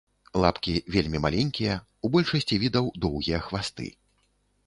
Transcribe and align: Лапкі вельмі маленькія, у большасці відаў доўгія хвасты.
Лапкі 0.43 0.71
вельмі 0.93 1.19
маленькія, 1.25 1.75
у 2.09 2.11
большасці 2.15 2.59
відаў 2.63 2.85
доўгія 3.05 3.39
хвасты. 3.49 3.87